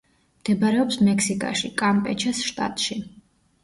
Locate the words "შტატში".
2.51-3.03